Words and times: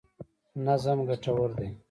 نظم 0.65 0.99
ګټور 1.07 1.41
دی. 1.57 1.69